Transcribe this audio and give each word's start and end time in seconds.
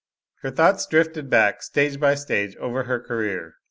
Her 0.41 0.49
thoughts 0.49 0.87
drifted 0.87 1.29
back, 1.29 1.61
stage 1.61 1.99
by 1.99 2.15
stage, 2.15 2.55
over 2.57 2.85
her 2.85 2.99
career. 2.99 3.57